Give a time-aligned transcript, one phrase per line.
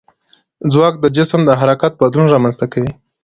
[0.71, 2.91] ځواک د جسم د حرکت بدلون رامنځته کوي.